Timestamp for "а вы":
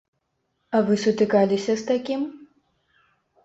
0.75-0.97